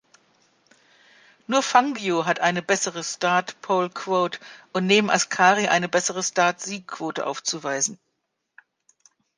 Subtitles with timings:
[1.45, 4.39] Nur Fangio hat eine bessere Start-Pole-Quote
[4.73, 7.99] und neben Ascari eine bessere Start-Sieg-Quote aufzuweisen.